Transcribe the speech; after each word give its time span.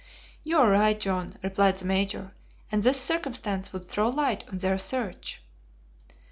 "You 0.43 0.57
are 0.57 0.67
right, 0.71 0.99
John," 0.99 1.37
replied 1.43 1.75
the 1.77 1.85
Major, 1.85 2.33
"and 2.71 2.81
this 2.81 2.99
circumstance 2.99 3.71
would 3.71 3.83
throw 3.83 4.09
light 4.09 4.43
on 4.49 4.57
their 4.57 4.79
search." 4.79 5.43